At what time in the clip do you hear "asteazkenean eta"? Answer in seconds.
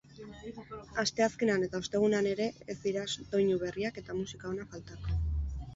1.03-1.81